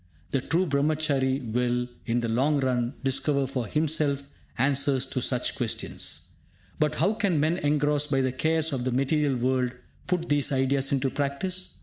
[0.31, 4.23] The true Brahmachary will, in the long run, discover for himself
[4.57, 6.29] answers to such questions.
[6.79, 9.73] But how can men engrossed by the cares of the material world
[10.07, 11.77] put these ideas into practice?